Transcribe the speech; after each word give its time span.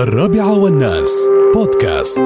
الرابعة 0.00 0.52
والناس. 0.52 1.10
بودكاست. 1.54 2.18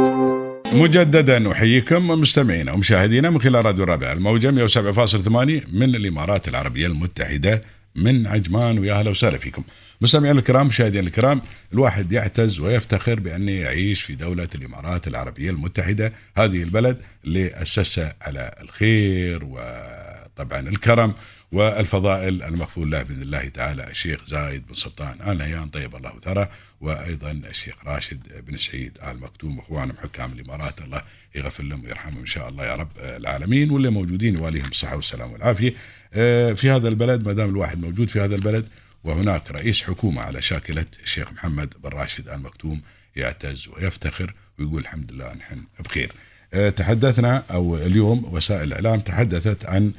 مجددا 0.73 1.53
أحييكم 1.53 2.09
مستمعينا 2.09 2.73
ومشاهدينا 2.73 3.31
من 3.31 3.41
خلال 3.41 3.65
راديو 3.65 3.85
الرابعه 3.85 4.13
الموجه 4.13 4.51
107.8 4.51 5.67
من 5.73 5.95
الإمارات 5.95 6.49
العربية 6.49 6.87
المتحدة 6.87 7.63
من 7.97 8.27
عجمان. 8.27 8.79
ويا 8.79 8.95
أهلا 8.95 9.11
وسهلا 9.11 9.39
فيكم. 9.39 9.63
مستمعينا 10.01 10.39
الكرام 10.39 10.67
مشاهدينا 10.67 11.07
الكرام 11.07 11.41
الواحد 11.73 12.13
يعتز 12.13 12.61
ويفتخر 12.61 13.21
بانه 13.21 13.53
يعيش 13.53 14.03
في 14.03 14.15
دولة 14.15 14.49
الإمارات 14.55 15.09
العربية 15.09 15.51
المتحدة 15.51 16.13
هذه 16.37 16.63
البلد 16.63 16.97
اللي 17.25 17.63
اسسها 17.63 18.15
على 18.23 18.55
الخير. 18.63 19.45
وطبعا 19.45 20.61
الكرم 20.61 21.15
والفضائل 21.55 22.43
المغفور 22.43 22.85
له 22.87 23.03
بإذن 23.03 23.23
الله 23.23 23.49
تعالى. 23.49 23.91
الشيخ 23.91 24.21
زايد 24.29 24.67
بن 24.67 24.75
سلطان 24.75 25.31
آل 25.31 25.39
نهيان 25.39 25.69
طيب 25.69 25.97
الله 25.97 26.13
ثرى. 26.25 26.49
وأيضا 26.81 27.31
الشيخ 27.31 27.75
راشد 27.87 28.45
بن 28.47 28.57
سعيد 28.57 28.99
آل 29.03 29.21
مكتوم 29.21 29.59
إخوانهم 29.59 29.97
حكام 29.97 30.33
الإمارات. 30.33 30.81
الله 30.81 31.03
يغفر 31.35 31.63
لهم 31.63 31.85
ويرحمهم 31.85 32.19
إن 32.19 32.27
شاء 32.27 32.49
الله 32.49 32.65
يا 32.67 32.75
رب 32.75 32.89
العالمين. 32.99 33.71
واللي 33.71 33.91
موجودين 33.91 34.35
يواليهم 34.35 34.69
الصحة 34.69 34.97
والسلام 34.97 35.33
والعافية. 35.33 35.75
آه، 36.15 36.53
في 36.53 36.71
هذا 36.71 36.89
البلد 36.89 37.27
ما 37.27 37.33
دام 37.33 37.49
الواحد 37.49 37.79
موجود 37.79 38.09
في 38.09 38.21
هذا 38.21 38.35
البلد 38.35 38.69
وهناك 39.05 39.51
رئيس 39.51 39.83
حكومة 39.83 40.23
على 40.23 40.43
شاكلة 40.43 40.87
الشيخ 41.03 41.33
محمد 41.33 41.75
بن 41.83 41.89
راشد 41.89 42.29
آل 42.29 42.43
مكتوم 42.43 42.81
يعتز 43.17 43.69
ويفتخر 43.69 44.35
ويقول 44.59 44.81
الحمد 44.81 45.13
لله 45.13 45.35
نحن 45.35 45.63
بخير. 45.85 46.13
آه، 46.55 46.71
تحدثنا 46.71 47.45
أو 47.51 47.77
اليوم 47.77 48.35
وسائل 48.35 48.63
الإعلام 48.63 49.01
تحدثت 49.01 49.67
عن 49.67 49.93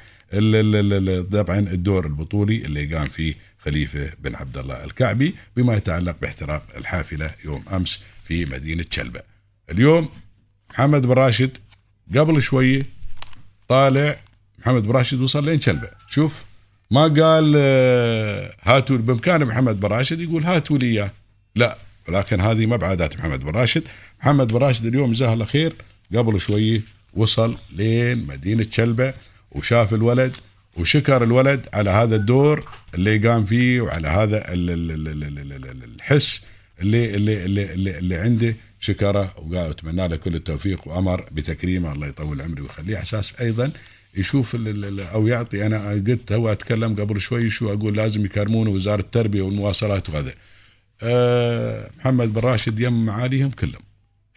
طبعا 1.32 1.60
الدور 1.60 2.06
البطولي 2.06 2.66
اللي 2.66 2.96
قام 2.96 3.06
فيه 3.06 3.36
خليفة 3.60 4.12
بن 4.20 4.36
عبد 4.36 4.58
الله 4.58 4.84
الكعبي 4.84 5.36
بما 5.58 5.74
يتعلق 5.74 6.16
باحتراق 6.22 6.64
الحافلة 6.78 7.32
يوم 7.46 7.64
أمس 7.74 8.02
في 8.28 8.46
مدينة 8.46 8.86
شلبة. 8.92 9.22
اليوم 9.72 10.10
محمد 10.70 11.02
بن 11.02 11.12
راشد 11.14 11.58
قبل 12.16 12.42
شوية 12.42 12.86
طالع. 13.68 14.20
محمد 14.60 14.84
بن 14.84 14.92
راشد 14.92 15.22
وصل 15.22 15.46
لين 15.46 15.62
شلبة، 15.62 15.90
شوف 16.08 16.46
ما 16.92 17.02
قال 17.02 17.54
آه، 17.58 18.56
هاتوا 18.62 18.98
بإمكان 18.98 19.46
محمد 19.46 19.80
بن 19.80 19.88
راشد 19.88 20.20
يقول 20.20 20.44
هاتوا 20.44 20.78
لي 20.78 20.86
إياه، 20.86 21.12
لا 21.56 21.78
ولكن 22.08 22.42
هذه 22.42 22.66
ما 22.66 22.76
بعادات 22.76 23.18
محمد 23.18 23.40
بن 23.40 23.52
راشد، 23.52 23.84
محمد 24.22 24.48
بن 24.48 24.58
راشد 24.58 24.86
اليوم 24.86 25.12
جزاه 25.12 25.34
الله 25.34 25.46
خير 25.46 25.74
قبل 26.16 26.40
شوية 26.40 26.82
وصل 27.14 27.58
لين 27.76 28.28
مدينة 28.28 28.66
شلبة. 28.72 29.14
وشاف 29.56 29.94
الولد 29.94 30.32
وشكر 30.78 31.24
الولد 31.24 31.62
على 31.74 31.90
هذا 31.90 32.16
الدور 32.16 32.66
اللي 32.96 33.28
قام 33.28 33.46
فيه 33.46 33.82
وعلى 33.82 34.08
هذا 34.08 34.54
ال- 34.54 34.70
ال- 34.70 34.92
ال- 34.92 35.08
ال- 35.08 35.24
ال- 35.24 35.54
ال- 35.54 35.66
ال- 35.66 35.84
الحس 35.96 36.42
اللي 36.82 37.16
اللي 37.16 37.46
اللي, 37.46 37.74
اللي, 37.74 37.98
اللي 37.98 38.16
عنده. 38.16 38.56
شكره 38.80 39.34
وقال 39.38 39.70
أتمنى 39.70 40.08
له 40.08 40.16
كل 40.16 40.36
التوفيق 40.36 40.88
وأمر 40.88 41.26
بتكريمه. 41.32 41.92
الله 41.92 42.08
يطول 42.08 42.42
عمره 42.42 42.62
ويخليه. 42.62 43.02
أساس 43.02 43.34
أيضا 43.42 43.72
يشوف 44.18 44.56
أو 45.14 45.28
يعطي. 45.28 45.66
أنا 45.66 45.90
قلت 45.92 46.32
هو 46.32 46.52
أتكلم 46.52 46.96
قبل 46.96 47.20
شوي 47.22 47.50
شو 47.50 47.74
أقول؟ 47.74 47.96
لازم 47.98 48.26
يكرمونه 48.26 48.70
وزارة 48.70 49.02
التربية 49.02 49.42
والمواصلات 49.42 50.10
وهذا. 50.10 50.34
أه 51.02 51.90
محمد 51.98 52.34
بن 52.34 52.42
راشد 52.42 52.80
يم 52.80 53.06
معاليهم 53.06 53.52
كلهم. 53.52 53.82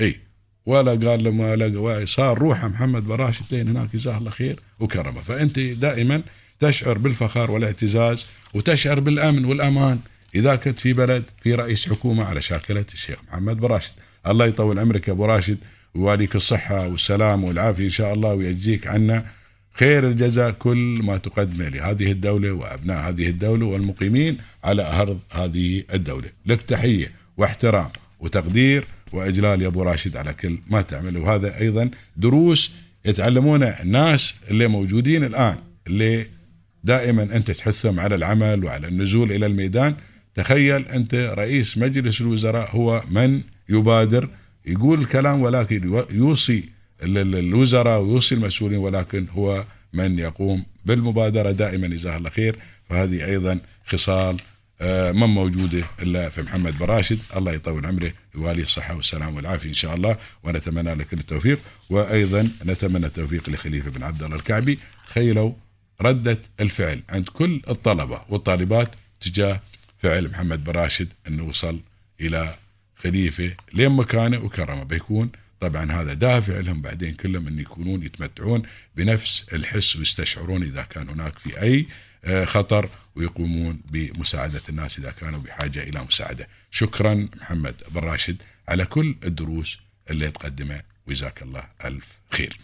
اي 0.00 0.20
ولا 0.68 0.90
قال 0.90 1.24
لما 1.24 1.56
لقى 1.56 2.06
صار 2.06 2.38
روحه 2.38 2.68
محمد 2.68 3.04
بن 3.04 3.14
راشد 3.14 3.44
لين 3.50 3.68
هناك 3.68 3.88
جزاه 3.94 4.18
الله 4.18 4.30
خير 4.30 4.60
وكرمه. 4.80 5.22
فأنت 5.22 5.58
دائما 5.58 6.22
تشعر 6.60 6.98
بالفخر 6.98 7.50
والاعتزاز 7.50 8.26
وتشعر 8.54 9.00
بالأمن 9.00 9.44
والأمان. 9.44 9.98
إذا 10.34 10.54
كنت 10.54 10.78
في 10.80 10.92
بلد 10.92 11.24
في 11.42 11.54
رئيس 11.54 11.88
حكومة 11.88 12.24
على 12.24 12.40
شاكلة 12.40 12.84
الشيخ 12.92 13.18
محمد 13.28 13.60
بن 13.60 13.66
راشد 13.66 13.92
الله 14.26 14.46
يطول 14.46 14.78
عمرك 14.78 15.08
يا 15.08 15.12
أبو 15.12 15.24
راشد 15.24 15.58
ويواليك 15.94 16.36
الصحة 16.36 16.88
والسلام 16.88 17.44
والعافية 17.44 17.84
إن 17.84 17.90
شاء 17.90 18.14
الله 18.14 18.34
ويجزيك 18.34 18.86
عنا 18.86 19.26
خير 19.72 20.08
الجزاء 20.08 20.50
كل 20.50 21.00
ما 21.04 21.16
تقدمه 21.16 21.68
لهذه 21.68 22.12
الدولة 22.12 22.52
وأبناء 22.52 23.08
هذه 23.08 23.28
الدولة 23.28 23.66
والمقيمين 23.66 24.38
على 24.64 24.82
أرض 24.82 25.18
هذه 25.32 25.84
الدولة. 25.94 26.28
لك 26.46 26.62
تحية 26.62 27.12
واحترام 27.36 27.90
وتقدير 28.20 28.84
وإجلال 29.12 29.62
يا 29.62 29.66
أبو 29.66 29.82
راشد 29.82 30.16
على 30.16 30.32
كل 30.32 30.58
ما 30.70 30.82
تعمله. 30.82 31.20
وهذا 31.20 31.58
أيضا 31.60 31.90
دروس 32.16 32.72
يتعلمونها 33.04 33.82
الناس 33.82 34.34
اللي 34.50 34.66
موجودين 34.66 35.24
الآن 35.24 35.56
اللي 35.86 36.26
دائما 36.84 37.22
أنت 37.22 37.50
تحثهم 37.50 38.00
على 38.00 38.14
العمل 38.14 38.64
وعلى 38.64 38.88
النزول 38.88 39.32
إلى 39.32 39.46
الميدان. 39.46 39.94
تخيل 40.34 40.86
أنت 40.88 41.14
رئيس 41.14 41.78
مجلس 41.78 42.20
الوزراء 42.20 42.76
هو 42.76 43.02
من 43.10 43.40
يبادر 43.68 44.28
يقول 44.66 45.00
الكلام 45.00 45.40
ولكن 45.42 46.02
يوصي 46.10 46.64
ال- 47.02 47.18
ال- 47.18 47.36
الوزراء 47.36 48.00
ويوصي 48.00 48.34
المسؤولين 48.34 48.78
ولكن 48.78 49.26
هو 49.30 49.64
من 49.92 50.18
يقوم 50.18 50.64
بالمبادرة 50.84 51.50
دائما. 51.50 51.88
جزاه 51.88 52.16
الله 52.16 52.30
خير. 52.30 52.56
فهذه 52.88 53.24
أيضا 53.26 53.58
خصال 53.86 54.36
ما 54.80 55.26
موجودة 55.26 55.84
إلا 56.02 56.28
في 56.28 56.42
محمد 56.42 56.78
بن 56.78 56.86
راشد. 56.86 57.18
الله 57.36 57.52
يطول 57.52 57.86
عمره 57.86 58.12
يوالي 58.34 58.62
الصحة 58.62 58.94
والسلام 58.94 59.36
والعافية 59.36 59.68
إن 59.68 59.74
شاء 59.74 59.94
الله. 59.94 60.16
ونتمنى 60.42 60.94
له 60.94 61.04
كل 61.04 61.18
التوفيق. 61.18 61.58
وأيضا 61.90 62.50
نتمنى 62.64 63.06
التوفيق 63.06 63.50
لخليفة 63.50 63.90
بن 63.90 64.02
عبد 64.02 64.22
الله 64.22 64.36
الكعبي. 64.36 64.78
تخيلوا 65.08 65.52
ردة 66.00 66.38
الفعل 66.60 67.02
عند 67.08 67.28
كل 67.28 67.62
الطلبة 67.68 68.20
والطالبات 68.28 68.94
تجاه 69.20 69.60
فعل 69.98 70.28
محمد 70.28 70.64
بن 70.64 70.72
راشد 70.72 71.08
أنه 71.28 71.44
وصل 71.44 71.80
إلى 72.20 72.54
خليفة 72.96 73.52
لين 73.72 73.90
مكانه 73.90 74.38
وكرمه. 74.38 74.84
بيكون 74.84 75.30
طبعا 75.60 75.92
هذا 75.92 76.12
دافع 76.12 76.60
لهم 76.60 76.82
بعدين 76.82 77.14
كلهم 77.14 77.46
أن 77.46 77.58
يكونون 77.58 78.02
يتمتعون 78.02 78.62
بنفس 78.96 79.44
الحس 79.52 79.96
ويستشعرون 79.96 80.62
إذا 80.62 80.82
كان 80.82 81.08
هناك 81.08 81.38
في 81.38 81.62
أي 81.62 81.86
آه، 82.24 82.44
خطر 82.44 82.88
ويقومون 83.16 83.80
بمساعدة 83.90 84.60
الناس 84.68 84.98
إذا 84.98 85.10
كانوا 85.10 85.40
بحاجة 85.40 85.82
إلى 85.82 86.04
مساعدة. 86.04 86.48
شكرا 86.70 87.28
محمد 87.36 87.74
بن 87.90 88.00
راشد 88.00 88.36
على 88.68 88.84
كل 88.84 89.16
الدروس 89.24 89.78
اللي 90.10 90.30
تقدمها. 90.30 90.82
وجزاك 91.06 91.42
الله 91.42 91.64
ألف 91.84 92.06
خير. 92.30 92.58